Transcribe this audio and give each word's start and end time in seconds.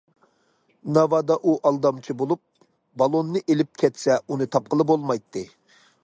ناۋادا 0.97 1.35
ئۇ 1.41 1.51
ئالدامچى 1.69 2.15
بولۇپ، 2.21 2.41
بالوننى 3.01 3.41
ئېلىپ 3.43 3.69
كەتسە، 3.83 4.17
ئۇنى 4.21 4.49
تاپقىلى 4.57 4.89
بولمايتتى. 4.93 5.45